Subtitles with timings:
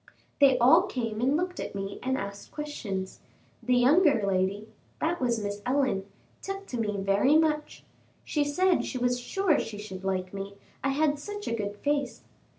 [0.39, 3.19] They all came and looked at me and asked questions.
[3.61, 4.67] The younger lady
[4.99, 6.07] that was Miss Ellen
[6.41, 7.83] took to me very much;
[8.25, 12.23] she said she was sure she should like me, I had such a good face.